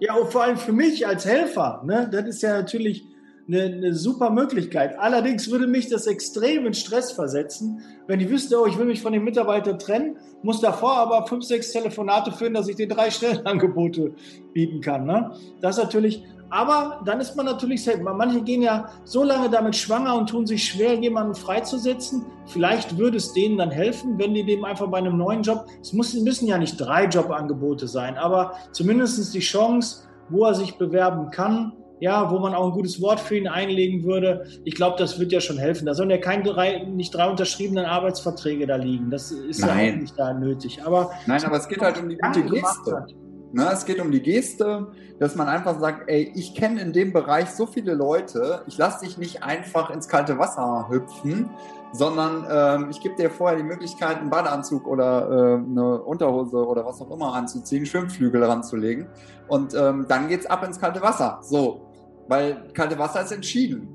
[0.00, 3.11] Ja, und vor allem für mich als Helfer, ne, das ist ja natürlich
[3.52, 4.98] eine, eine, super Möglichkeit.
[4.98, 9.02] Allerdings würde mich das extrem in Stress versetzen, wenn ich wüsste, oh, ich will mich
[9.02, 13.10] von dem Mitarbeiter trennen, muss davor aber fünf, sechs Telefonate führen, dass ich den drei
[13.12, 14.14] Stellenangebote
[14.52, 15.06] bieten kann.
[15.06, 15.32] Ne?
[15.60, 18.02] Das natürlich aber dann ist man natürlich selbst.
[18.02, 22.26] Manche gehen ja so lange damit schwanger und tun sich schwer, jemanden freizusetzen.
[22.44, 25.94] Vielleicht würde es denen dann helfen, wenn die dem einfach bei einem neuen Job, es
[25.94, 31.72] müssen ja nicht drei Jobangebote sein, aber zumindest die Chance, wo er sich bewerben kann,
[32.02, 34.44] ja, wo man auch ein gutes Wort für ihn einlegen würde.
[34.64, 35.86] Ich glaube, das wird ja schon helfen.
[35.86, 39.08] Da sollen ja keine drei, nicht drei unterschriebenen Arbeitsverträge da liegen.
[39.08, 39.86] Das ist Nein.
[39.86, 40.80] ja auch nicht da nötig.
[40.84, 43.06] Aber Nein, aber es geht halt um die gute Geste.
[43.52, 44.88] Ne, es geht um die Geste,
[45.20, 49.04] dass man einfach sagt, ey, ich kenne in dem Bereich so viele Leute, ich lasse
[49.04, 51.50] dich nicht einfach ins kalte Wasser hüpfen,
[51.92, 56.84] sondern ähm, ich gebe dir vorher die Möglichkeit, einen Badeanzug oder äh, eine Unterhose oder
[56.84, 59.06] was auch immer anzuziehen, Schwimmflügel ranzulegen
[59.46, 61.38] und ähm, dann geht's ab ins kalte Wasser.
[61.42, 61.91] So,
[62.28, 63.88] weil kalte Wasser ist entschieden.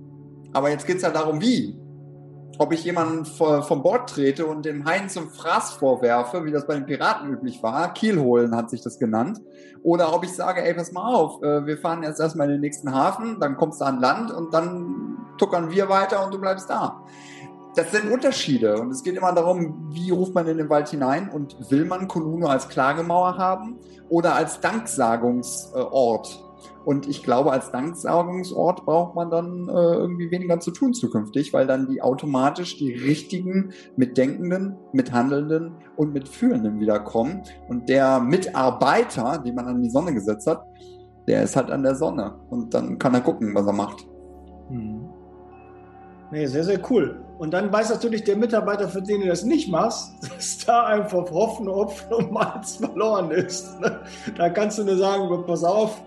[0.54, 1.80] Aber jetzt geht's ja darum, wie.
[2.60, 6.74] ob ich jemanden vom Bord trete und dem Hain zum Fraß vorwerfe, wie das bei
[6.74, 7.94] den Piraten üblich war.
[7.94, 9.40] Kiel holen hat sich das genannt.
[9.84, 12.62] Oder ob ich sage, ey, pass mal auf, äh, wir fahren jetzt erstmal in den
[12.62, 16.70] nächsten Hafen, dann kommst du an Land und dann tuckern wir weiter und du bleibst
[16.70, 17.04] da.
[17.76, 21.30] Das sind Unterschiede und es geht immer darum, wie ruft man in den Wald hinein
[21.30, 23.78] und will man Koluno als Klagemauer haben
[24.10, 26.44] oder als Danksagungsort
[26.86, 31.68] und ich glaube, als Danksagungsort braucht man dann äh, irgendwie weniger zu tun zukünftig, weil
[31.68, 37.44] dann die automatisch die richtigen Mitdenkenden, Mithandelnden und Mitfühlenden wiederkommen.
[37.68, 40.64] Und der Mitarbeiter, den man an die Sonne gesetzt hat,
[41.28, 42.36] der ist halt an der Sonne.
[42.50, 44.08] Und dann kann er gucken, was er macht.
[44.70, 45.10] Hm.
[46.32, 47.24] Nee, sehr, sehr cool.
[47.38, 51.30] Und dann weiß natürlich der Mitarbeiter, für den du das nicht machst, dass da einfach
[51.32, 53.80] Hoffen, Opfer und Malz verloren ist.
[53.80, 54.02] Ne?
[54.38, 56.02] Da kannst du nur sagen, pass auf,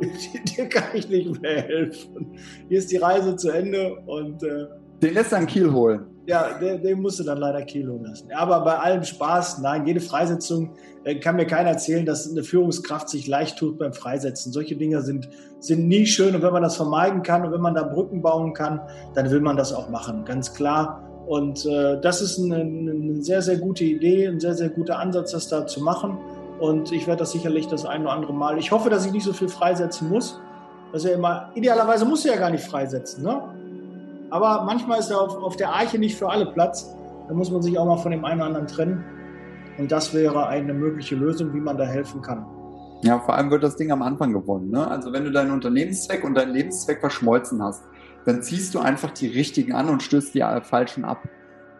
[0.56, 2.34] dir kann ich nicht mehr helfen.
[2.68, 4.42] Hier ist die Reise zu Ende und.
[4.42, 4.66] Äh,
[5.02, 6.06] den lässt dann Kiel holen.
[6.26, 8.28] Ja, den, den musst du dann leider Kiel holen lassen.
[8.36, 13.08] Aber bei allem Spaß, nein, jede Freisetzung äh, kann mir keiner erzählen, dass eine Führungskraft
[13.08, 14.52] sich leicht tut beim Freisetzen.
[14.52, 17.74] Solche Dinge sind, sind nie schön und wenn man das vermeiden kann und wenn man
[17.74, 18.80] da Brücken bauen kann,
[19.14, 21.06] dann will man das auch machen, ganz klar.
[21.26, 25.32] Und äh, das ist eine, eine sehr, sehr gute Idee, ein sehr, sehr guter Ansatz,
[25.32, 26.18] das da zu machen.
[26.60, 28.58] Und ich werde das sicherlich das ein oder andere Mal.
[28.58, 30.40] Ich hoffe, dass ich nicht so viel freisetzen muss.
[30.92, 33.42] Das ja immer, idealerweise muss er ja gar nicht freisetzen, ne?
[34.30, 36.94] Aber manchmal ist er auf, auf der Arche nicht für alle Platz.
[37.26, 39.04] Da muss man sich auch mal von dem einen oder anderen trennen.
[39.78, 42.46] Und das wäre eine mögliche Lösung, wie man da helfen kann.
[43.02, 44.70] Ja, vor allem wird das Ding am Anfang gewonnen.
[44.70, 44.86] Ne?
[44.86, 47.82] Also wenn du deinen Unternehmenszweck und deinen Lebenszweck verschmolzen hast,
[48.26, 51.22] dann ziehst du einfach die richtigen an und stößt die falschen ab.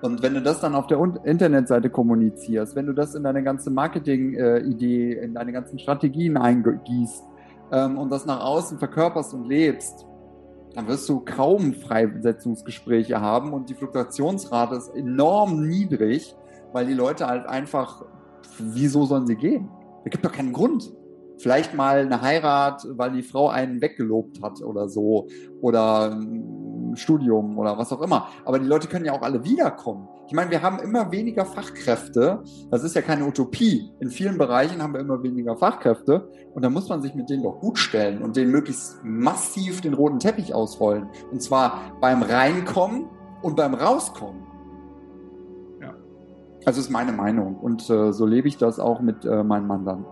[0.02, 3.70] Und wenn du das dann auf der Internetseite kommunizierst, wenn du das in deine ganze
[3.70, 7.24] Marketing-Idee, in deine ganzen Strategien eingießt
[7.72, 10.06] ähm, und das nach außen verkörperst und lebst,
[10.74, 16.34] dann wirst du kaum Freisetzungsgespräche haben und die Fluktuationsrate ist enorm niedrig,
[16.72, 18.04] weil die Leute halt einfach,
[18.58, 19.68] wieso sollen sie gehen?
[20.04, 20.92] Da gibt doch keinen Grund.
[21.38, 25.26] Vielleicht mal eine Heirat, weil die Frau einen weggelobt hat oder so.
[25.60, 26.18] Oder
[26.96, 28.29] Studium oder was auch immer.
[28.44, 30.09] Aber die Leute können ja auch alle wiederkommen.
[30.26, 32.42] Ich meine, wir haben immer weniger Fachkräfte.
[32.70, 33.90] Das ist ja keine Utopie.
[34.00, 36.29] In vielen Bereichen haben wir immer weniger Fachkräfte.
[36.55, 39.94] Und da muss man sich mit denen doch gut stellen und denen möglichst massiv den
[39.94, 41.09] roten Teppich ausrollen.
[41.33, 43.07] Und zwar beim Reinkommen
[43.42, 44.42] und beim Rauskommen.
[45.81, 45.94] Ja.
[46.64, 47.57] Also ist meine Meinung.
[47.57, 50.07] Und äh, so lebe ich das auch mit äh, meinen Mandanten.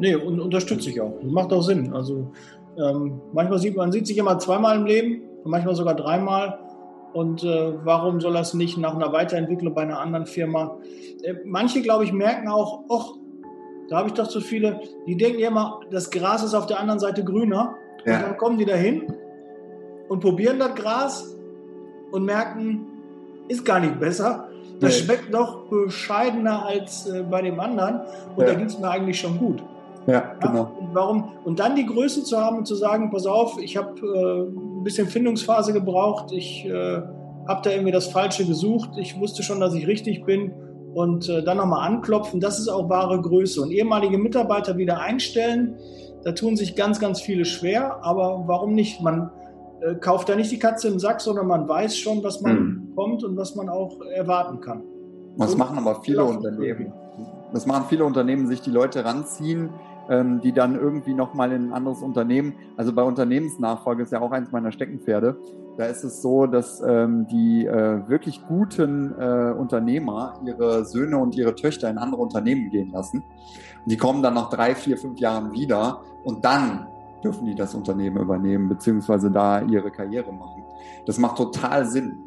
[0.00, 1.14] Nee, und unterstütze ich auch.
[1.22, 1.92] Macht auch Sinn.
[1.92, 2.32] Also
[2.76, 6.58] ähm, manchmal sieht man sieht sich immer zweimal im Leben manchmal sogar dreimal.
[7.12, 10.78] Und äh, warum soll das nicht nach einer Weiterentwicklung bei einer anderen Firma?
[11.22, 13.14] Äh, manche, glaube ich, merken auch, ach,
[13.88, 17.00] da habe ich doch zu viele, die denken immer, das Gras ist auf der anderen
[17.00, 17.74] Seite grüner.
[18.04, 18.16] Ja.
[18.16, 19.12] Und dann kommen die dahin
[20.08, 21.34] und probieren das Gras
[22.12, 22.86] und merken,
[23.48, 24.48] ist gar nicht besser.
[24.80, 25.04] Das nee.
[25.04, 28.02] schmeckt doch bescheidener als äh, bei dem anderen.
[28.36, 28.52] Und ja.
[28.52, 29.62] da geht es mir eigentlich schon gut.
[30.08, 30.72] Ja, genau.
[30.80, 34.00] und, warum, und dann die Größe zu haben und zu sagen, pass auf, ich habe
[34.00, 37.02] äh, ein bisschen Findungsphase gebraucht, ich äh,
[37.46, 40.52] habe da irgendwie das Falsche gesucht, ich wusste schon, dass ich richtig bin
[40.94, 43.60] und äh, dann nochmal anklopfen, das ist auch wahre Größe.
[43.60, 45.76] Und ehemalige Mitarbeiter wieder einstellen,
[46.24, 49.02] da tun sich ganz, ganz viele schwer, aber warum nicht?
[49.02, 49.30] Man
[49.82, 52.86] äh, kauft da nicht die Katze im Sack, sondern man weiß schon, was man mhm.
[52.88, 54.84] bekommt und was man auch erwarten kann.
[55.36, 56.94] Das und machen aber viele Unternehmen.
[57.52, 59.70] Das machen viele Unternehmen, sich die Leute ranziehen,
[60.08, 64.32] ähm, die dann irgendwie nochmal in ein anderes Unternehmen, also bei Unternehmensnachfolge ist ja auch
[64.32, 65.38] eins meiner Steckenpferde,
[65.76, 71.36] da ist es so, dass ähm, die äh, wirklich guten äh, Unternehmer ihre Söhne und
[71.36, 73.22] ihre Töchter in andere Unternehmen gehen lassen.
[73.84, 76.88] Und die kommen dann nach drei, vier, fünf Jahren wieder und dann
[77.22, 80.64] dürfen die das Unternehmen übernehmen, beziehungsweise da ihre Karriere machen.
[81.06, 82.18] Das macht total Sinn,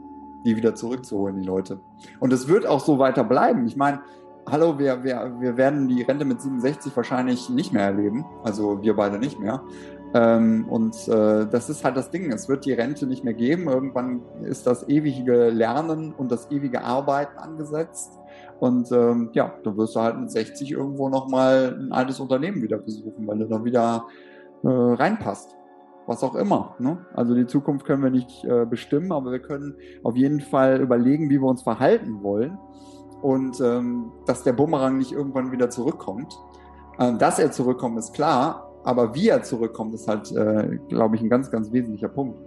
[0.46, 1.80] die wieder zurückzuholen, die Leute.
[2.20, 3.68] Und es wird auch so weiter bleiben.
[3.68, 4.00] Ich meine,
[4.50, 8.26] hallo, wir, wir, wir werden die Rente mit 67 wahrscheinlich nicht mehr erleben.
[8.44, 9.64] Also wir beide nicht mehr.
[10.14, 12.32] Ähm, und äh, das ist halt das Ding.
[12.32, 13.68] Es wird die Rente nicht mehr geben.
[13.68, 18.20] Irgendwann ist das ewige Lernen und das ewige Arbeiten angesetzt.
[18.60, 22.78] Und ähm, ja, du wirst du halt mit 60 irgendwo nochmal ein altes Unternehmen wieder
[22.78, 24.06] besuchen, weil du da wieder
[24.64, 25.56] äh, reinpasst.
[26.08, 26.76] Was auch immer.
[26.80, 26.98] Ne?
[27.14, 31.30] Also die Zukunft können wir nicht äh, bestimmen, aber wir können auf jeden Fall überlegen,
[31.30, 32.58] wie wir uns verhalten wollen
[33.22, 36.38] und ähm, dass der Bumerang nicht irgendwann wieder zurückkommt.
[37.00, 41.22] Ähm, dass er zurückkommt, ist klar, aber wie er zurückkommt, ist halt, äh, glaube ich,
[41.22, 42.40] ein ganz, ganz wesentlicher Punkt.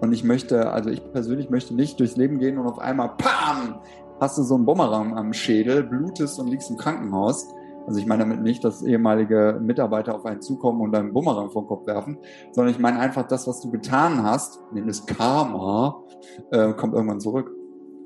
[0.00, 3.80] Und ich möchte, also ich persönlich möchte nicht durchs Leben gehen und auf einmal, PAM,
[4.18, 7.48] hast du so einen Bumerang am Schädel, blutest und liegst im Krankenhaus.
[7.86, 11.66] Also ich meine damit nicht, dass ehemalige Mitarbeiter auf einen zukommen und einen Bumerang vom
[11.66, 12.18] Kopf werfen,
[12.52, 16.02] sondern ich meine einfach, das, was du getan hast, nämlich Karma,
[16.50, 17.50] äh, kommt irgendwann zurück.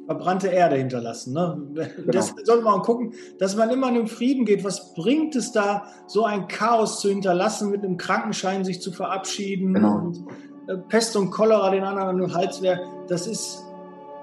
[0.07, 1.33] Verbrannte Erde hinterlassen.
[1.33, 1.59] Ne?
[1.75, 2.13] Genau.
[2.13, 4.65] Das sollte man gucken, dass man immer in den Frieden geht.
[4.65, 9.75] Was bringt es da, so ein Chaos zu hinterlassen, mit einem Krankenschein sich zu verabschieden
[9.75, 9.97] genau.
[9.97, 10.25] und
[10.69, 12.81] äh, Pest und Cholera den anderen an den Hals wäre?
[13.09, 13.65] Das ist,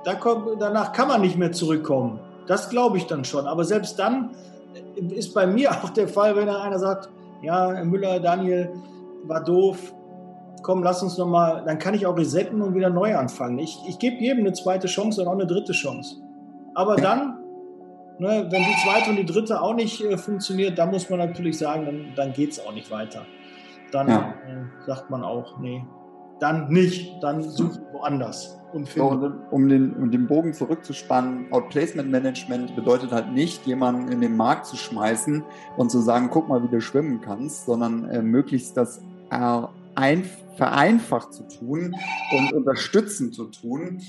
[0.04, 2.20] da kommt, danach kann man nicht mehr zurückkommen.
[2.48, 3.48] Das glaube ich dann schon.
[3.48, 4.32] Aber selbst dann
[4.96, 7.10] ist bei mir auch der Fall, wenn einer sagt,
[7.42, 8.70] ja, Herr Müller, Daniel,
[9.24, 9.94] war doof,
[10.62, 13.60] komm, lass uns nochmal, dann kann ich auch resetten und wieder neu anfangen.
[13.60, 16.18] Ich, ich gebe jedem eine zweite Chance und auch eine dritte Chance.
[16.74, 17.40] Aber dann,
[18.20, 21.58] ne, wenn die zweite und die dritte auch nicht äh, funktioniert, dann muss man natürlich
[21.58, 23.26] sagen, dann, dann geht es auch nicht weiter.
[23.92, 24.34] Dann ja.
[24.48, 25.84] äh, sagt man auch, nee,
[26.40, 28.58] dann nicht, dann such woanders.
[28.74, 34.22] Und so, um, den, um den Bogen zurückzuspannen, Outplacement Management bedeutet halt nicht, jemanden in
[34.22, 35.44] den Markt zu schmeißen
[35.76, 39.02] und zu sagen, guck mal, wie du schwimmen kannst, sondern äh, möglichst das
[39.96, 40.24] ein,
[40.58, 41.96] vereinfacht zu tun
[42.38, 44.02] und unterstützend zu tun.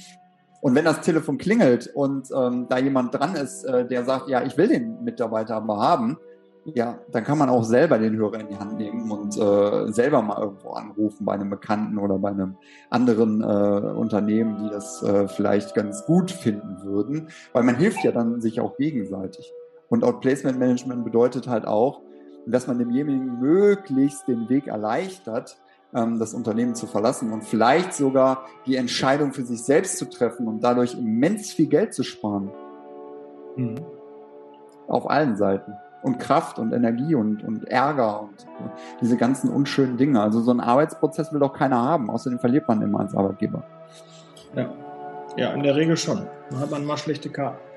[0.61, 4.42] Und wenn das Telefon klingelt und ähm, da jemand dran ist, äh, der sagt, ja,
[4.42, 6.18] ich will den Mitarbeiter aber haben,
[6.64, 10.23] ja, dann kann man auch selber den Hörer in die Hand nehmen und äh, selber
[10.23, 12.57] mal irgendwo anrufen bei einem Bekannten oder bei einem
[12.88, 18.12] anderen äh, Unternehmen, die das äh, vielleicht ganz gut finden würden, weil man hilft ja
[18.12, 19.53] dann sich auch gegenseitig.
[19.88, 22.01] Und Outplacement Management bedeutet halt auch,
[22.47, 25.59] dass man demjenigen möglichst den Weg erleichtert,
[25.93, 30.65] das Unternehmen zu verlassen und vielleicht sogar die Entscheidung für sich selbst zu treffen und
[30.65, 32.51] dadurch immens viel Geld zu sparen.
[33.57, 33.77] Mhm.
[34.89, 35.75] Auf allen Seiten.
[36.03, 38.47] Und Kraft und Energie und, und Ärger und
[39.01, 40.21] diese ganzen unschönen Dinge.
[40.21, 42.11] Also so einen Arbeitsprozess will doch keiner haben.
[42.11, 43.63] Außerdem verliert man immer als Arbeitgeber.
[44.57, 44.73] Ja,
[45.37, 46.27] ja in der Regel schon.
[46.51, 47.72] Dann hat man mal schlechte Karten.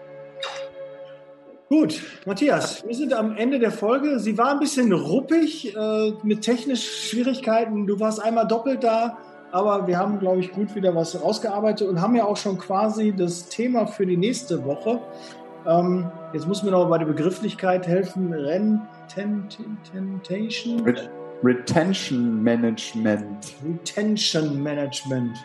[1.67, 4.19] Gut, Matthias, wir sind am Ende der Folge.
[4.19, 7.87] Sie war ein bisschen ruppig äh, mit technischen Schwierigkeiten.
[7.87, 9.17] Du warst einmal doppelt da,
[9.51, 13.15] aber wir haben, glaube ich, gut wieder was rausgearbeitet und haben ja auch schon quasi
[13.17, 14.99] das Thema für die nächste Woche.
[15.65, 18.31] Ähm, jetzt muss mir noch bei der Begrifflichkeit helfen.
[18.31, 19.59] Retention?
[21.43, 23.55] Retention Management.
[23.65, 25.35] Retention Management.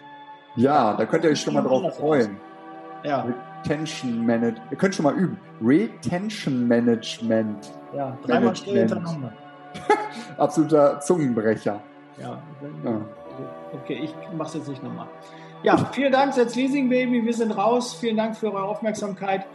[0.57, 2.37] Ja, da könnt ihr euch schon mal drauf freuen.
[3.05, 3.27] Ja.
[3.65, 4.63] Retention Management.
[4.71, 5.39] Ihr könnt schon mal üben.
[5.63, 7.73] Retention Management.
[7.95, 9.33] Ja, dreimal schnell hintereinander.
[10.39, 11.81] Absoluter Zungenbrecher.
[12.19, 12.43] Ja,
[12.85, 13.01] ja.
[13.73, 15.07] okay, ich mache es jetzt nicht nochmal.
[15.63, 17.25] Ja, vielen Dank, Setz Leasing Baby.
[17.25, 17.95] Wir sind raus.
[17.95, 19.47] Vielen Dank für eure Aufmerksamkeit.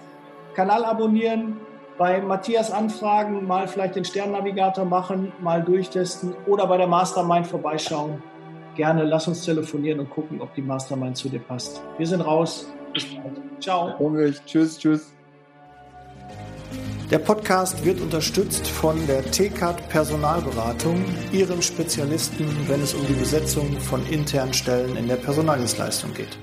[0.54, 1.58] Kanal abonnieren,
[1.98, 8.22] bei Matthias anfragen, mal vielleicht den Sternnavigator machen, mal durchtesten oder bei der Mastermind vorbeischauen.
[8.76, 11.82] Gerne lass uns telefonieren und gucken, ob die Mastermind zu dir passt.
[11.98, 12.72] Wir sind raus.
[12.96, 13.62] Bis bald.
[13.62, 14.00] Ciao.
[14.00, 14.42] Hungrig.
[14.46, 15.12] Tschüss, tschüss.
[17.12, 23.80] Der Podcast wird unterstützt von der TCAT Personalberatung, ihrem Spezialisten, wenn es um die Besetzung
[23.80, 26.40] von internen Stellen in der Personaldienstleistung geht.